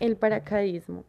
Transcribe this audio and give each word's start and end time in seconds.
El 0.00 0.16
paracaidismo 0.16 1.04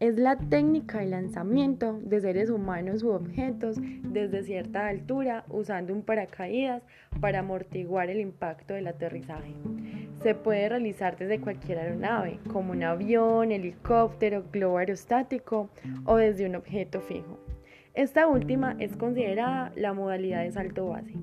es 0.00 0.16
la 0.16 0.36
técnica 0.36 0.98
de 0.98 1.06
lanzamiento 1.06 1.98
de 2.02 2.20
seres 2.20 2.50
humanos 2.50 3.02
u 3.02 3.10
objetos 3.10 3.78
desde 3.80 4.44
cierta 4.44 4.86
altura 4.86 5.44
usando 5.48 5.92
un 5.92 6.02
paracaídas 6.02 6.82
para 7.20 7.40
amortiguar 7.40 8.08
el 8.08 8.20
impacto 8.20 8.74
del 8.74 8.86
aterrizaje. 8.86 9.54
Se 10.22 10.36
puede 10.36 10.68
realizar 10.68 11.16
desde 11.16 11.40
cualquier 11.40 11.78
aeronave, 11.78 12.38
como 12.52 12.72
un 12.72 12.84
avión, 12.84 13.50
helicóptero, 13.50 14.44
globo 14.52 14.78
aerostático 14.78 15.68
o 16.04 16.16
desde 16.16 16.46
un 16.46 16.54
objeto 16.54 17.00
fijo. 17.00 17.38
Esta 17.94 18.28
última 18.28 18.76
es 18.78 18.96
considerada 18.96 19.72
la 19.74 19.92
modalidad 19.94 20.44
de 20.44 20.52
salto 20.52 20.88
base. 20.90 21.14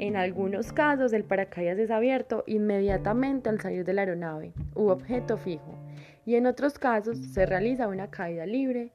En 0.00 0.16
algunos 0.16 0.72
casos 0.72 1.12
el 1.12 1.24
paracaídas 1.24 1.78
es 1.78 1.90
abierto 1.90 2.42
inmediatamente 2.46 3.50
al 3.50 3.60
salir 3.60 3.84
de 3.84 3.92
la 3.92 4.00
aeronave 4.00 4.54
u 4.74 4.88
objeto 4.88 5.36
fijo 5.36 5.78
y 6.24 6.36
en 6.36 6.46
otros 6.46 6.78
casos 6.78 7.18
se 7.18 7.44
realiza 7.44 7.86
una 7.86 8.08
caída 8.08 8.46
libre, 8.46 8.92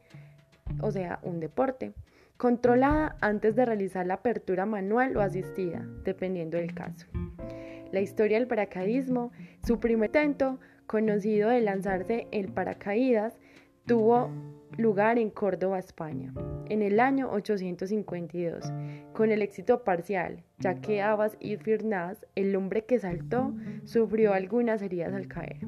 o 0.81 0.91
sea, 0.91 1.19
un 1.21 1.39
deporte, 1.39 1.93
controlada 2.37 3.17
antes 3.21 3.55
de 3.55 3.65
realizar 3.65 4.07
la 4.07 4.15
apertura 4.15 4.65
manual 4.65 5.15
o 5.15 5.21
asistida, 5.21 5.85
dependiendo 6.03 6.57
del 6.57 6.73
caso. 6.73 7.05
La 7.91 8.01
historia 8.01 8.39
del 8.39 8.47
paracaidismo, 8.47 9.31
su 9.63 9.79
primer 9.79 10.09
intento 10.09 10.59
conocido 10.87 11.49
de 11.49 11.61
lanzarse 11.61 12.27
el 12.31 12.47
paracaídas, 12.47 13.37
tuvo 13.85 14.31
lugar 14.77 15.17
en 15.17 15.29
Córdoba, 15.29 15.79
España, 15.79 16.33
en 16.67 16.81
el 16.81 16.99
año 16.99 17.29
852, 17.31 18.71
con 19.13 19.31
el 19.31 19.41
éxito 19.41 19.83
parcial, 19.83 20.43
ya 20.59 20.75
que 20.81 21.01
Abbas 21.01 21.37
y 21.39 21.57
Firnaz, 21.57 22.25
el 22.35 22.55
hombre 22.55 22.85
que 22.85 22.99
saltó, 22.99 23.53
sufrió 23.83 24.33
algunas 24.33 24.81
heridas 24.81 25.13
al 25.13 25.27
caer. 25.27 25.59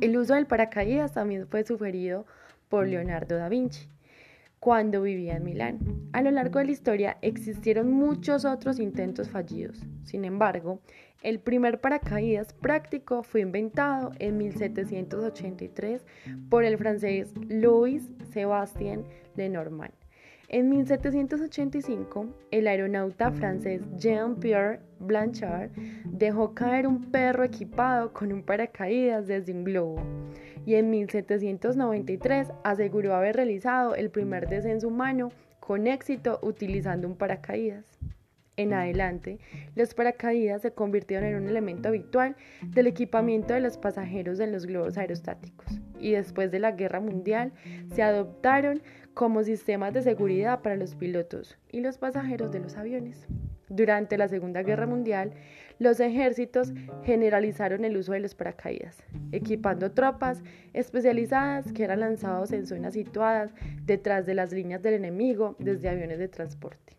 El 0.00 0.16
uso 0.16 0.34
del 0.34 0.46
paracaídas 0.46 1.12
también 1.12 1.46
fue 1.48 1.64
sugerido 1.64 2.24
por 2.68 2.86
Leonardo 2.86 3.36
da 3.36 3.48
Vinci 3.48 3.88
cuando 4.60 5.02
vivía 5.02 5.36
en 5.36 5.44
Milán. 5.44 5.78
A 6.12 6.22
lo 6.22 6.30
largo 6.30 6.58
de 6.58 6.66
la 6.66 6.72
historia 6.72 7.18
existieron 7.22 7.92
muchos 7.92 8.44
otros 8.44 8.78
intentos 8.78 9.28
fallidos. 9.28 9.84
Sin 10.04 10.24
embargo, 10.24 10.80
el 11.22 11.40
primer 11.40 11.80
paracaídas 11.80 12.52
práctico 12.52 13.22
fue 13.22 13.40
inventado 13.40 14.12
en 14.18 14.38
1783 14.38 16.06
por 16.48 16.64
el 16.64 16.78
francés 16.78 17.32
Louis 17.48 18.08
Sébastien 18.32 19.04
Lenormand. 19.36 19.92
En 20.50 20.70
1785, 20.70 22.26
el 22.50 22.68
aeronauta 22.68 23.30
francés 23.30 23.82
Jean-Pierre 23.98 24.80
Blanchard 24.98 25.70
dejó 26.06 26.54
caer 26.54 26.86
un 26.86 27.10
perro 27.10 27.44
equipado 27.44 28.14
con 28.14 28.32
un 28.32 28.42
paracaídas 28.42 29.26
desde 29.26 29.52
un 29.52 29.64
globo 29.64 30.00
y 30.64 30.76
en 30.76 30.88
1793 30.88 32.48
aseguró 32.64 33.14
haber 33.14 33.36
realizado 33.36 33.94
el 33.94 34.08
primer 34.08 34.48
descenso 34.48 34.88
humano 34.88 35.32
con 35.60 35.86
éxito 35.86 36.38
utilizando 36.42 37.06
un 37.06 37.16
paracaídas. 37.16 37.98
En 38.58 38.74
adelante, 38.74 39.38
los 39.76 39.94
paracaídas 39.94 40.62
se 40.62 40.72
convirtieron 40.72 41.28
en 41.28 41.36
un 41.36 41.48
elemento 41.48 41.88
habitual 41.88 42.34
del 42.66 42.88
equipamiento 42.88 43.54
de 43.54 43.60
los 43.60 43.78
pasajeros 43.78 44.40
en 44.40 44.50
los 44.50 44.66
globos 44.66 44.98
aerostáticos 44.98 45.80
y 46.00 46.10
después 46.10 46.50
de 46.50 46.58
la 46.58 46.72
Guerra 46.72 46.98
Mundial 46.98 47.52
se 47.94 48.02
adoptaron 48.02 48.82
como 49.14 49.44
sistemas 49.44 49.94
de 49.94 50.02
seguridad 50.02 50.60
para 50.60 50.74
los 50.74 50.96
pilotos 50.96 51.56
y 51.70 51.78
los 51.78 51.98
pasajeros 51.98 52.50
de 52.50 52.58
los 52.58 52.76
aviones. 52.76 53.28
Durante 53.68 54.18
la 54.18 54.26
Segunda 54.26 54.64
Guerra 54.64 54.88
Mundial, 54.88 55.34
los 55.78 56.00
ejércitos 56.00 56.72
generalizaron 57.04 57.84
el 57.84 57.96
uso 57.96 58.10
de 58.10 58.18
los 58.18 58.34
paracaídas, 58.34 59.04
equipando 59.30 59.92
tropas 59.92 60.42
especializadas 60.72 61.72
que 61.72 61.84
eran 61.84 62.00
lanzados 62.00 62.50
en 62.50 62.66
zonas 62.66 62.94
situadas 62.94 63.52
detrás 63.84 64.26
de 64.26 64.34
las 64.34 64.52
líneas 64.52 64.82
del 64.82 64.94
enemigo 64.94 65.54
desde 65.60 65.90
aviones 65.90 66.18
de 66.18 66.26
transporte. 66.26 66.97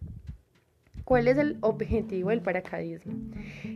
¿Cuál 1.10 1.28
es 1.28 1.40
el 1.40 1.58
objetivo 1.62 2.30
del 2.30 2.42
paracaidismo? 2.42 3.14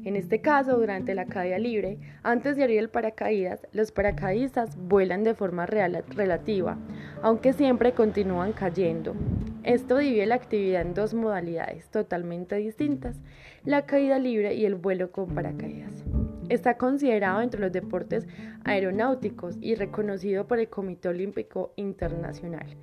En 0.06 0.16
este 0.16 0.40
caso, 0.40 0.78
durante 0.78 1.16
la 1.16 1.26
caída 1.26 1.58
libre, 1.58 1.98
antes 2.22 2.56
de 2.56 2.62
abrir 2.62 2.78
el 2.78 2.90
paracaídas, 2.92 3.66
los 3.72 3.92
paracaidistas 3.92 4.78
vuelan 4.78 5.24
de 5.24 5.34
forma 5.34 5.66
relativa, 5.66 6.78
aunque 7.24 7.54
siempre 7.54 7.94
continúan 7.94 8.54
cayendo. 8.54 9.16
Esto 9.64 9.98
divide 9.98 10.28
la 10.28 10.36
actividad 10.36 10.84
en 10.84 10.94
dos 10.94 11.16
modalidades 11.16 11.90
totalmente 11.90 12.58
distintas, 12.58 13.20
la 13.66 13.88
caída 13.88 14.20
libre 14.20 14.54
y 14.54 14.66
el 14.66 14.76
vuelo 14.76 15.12
con 15.12 15.34
paracaídas. 15.34 16.04
Está 16.50 16.78
considerado 16.78 17.42
entre 17.42 17.62
los 17.62 17.72
deportes 17.72 18.28
aeronáuticos 18.64 19.58
y 19.60 19.74
reconocido 19.74 20.46
por 20.46 20.60
el 20.60 20.70
Comité 20.70 21.10
Olímpico 21.10 21.74
Internacional. 21.78 22.78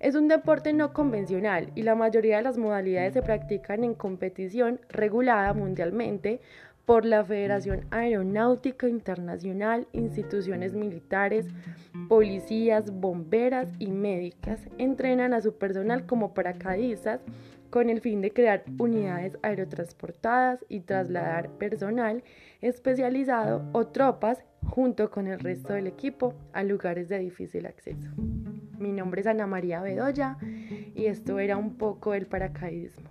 Es 0.00 0.14
un 0.14 0.28
deporte 0.28 0.72
no 0.72 0.92
convencional 0.92 1.70
y 1.74 1.82
la 1.82 1.94
mayoría 1.94 2.38
de 2.38 2.42
las 2.42 2.58
modalidades 2.58 3.14
se 3.14 3.22
practican 3.22 3.84
en 3.84 3.94
competición 3.94 4.80
regulada 4.88 5.52
mundialmente 5.54 6.40
por 6.84 7.04
la 7.04 7.24
Federación 7.24 7.86
Aeronáutica 7.90 8.88
Internacional, 8.88 9.86
instituciones 9.92 10.74
militares, 10.74 11.46
policías, 12.08 12.90
bomberas 12.90 13.72
y 13.78 13.86
médicas 13.86 14.60
entrenan 14.78 15.32
a 15.32 15.40
su 15.40 15.56
personal 15.56 16.04
como 16.06 16.34
paracaidistas 16.34 17.20
con 17.70 17.90
el 17.90 18.00
fin 18.00 18.20
de 18.20 18.32
crear 18.32 18.64
unidades 18.78 19.38
aerotransportadas 19.42 20.64
y 20.68 20.80
trasladar 20.80 21.50
personal 21.50 22.22
especializado 22.60 23.64
o 23.72 23.86
tropas 23.86 24.44
junto 24.68 25.10
con 25.10 25.26
el 25.26 25.40
resto 25.40 25.72
del 25.72 25.86
equipo 25.86 26.34
a 26.52 26.62
lugares 26.62 27.08
de 27.08 27.18
difícil 27.18 27.66
acceso. 27.66 28.10
Mi 28.84 28.92
nombre 28.92 29.22
es 29.22 29.26
Ana 29.26 29.46
María 29.46 29.80
Bedoya 29.80 30.36
y 30.94 31.06
esto 31.06 31.38
era 31.38 31.56
un 31.56 31.78
poco 31.78 32.12
el 32.12 32.26
paracaidismo. 32.26 33.08